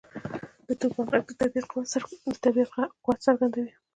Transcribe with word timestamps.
•د 0.67 0.69
توپان 0.79 1.07
ږغ 1.21 1.25
د 1.29 1.31
طبیعت 2.43 2.95
قوت 3.03 3.17
څرګندوي. 3.27 3.73